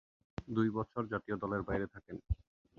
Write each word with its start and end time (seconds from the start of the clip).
দুই 0.47 0.67
বছর 0.69 1.01
জাতীয় 1.07 1.35
দলের 1.37 1.61
বাইরে 1.61 1.87
থাকেন। 1.87 2.17